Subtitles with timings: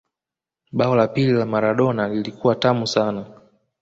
[0.71, 3.25] bao la pili la Maradona lilikuwa tamu sana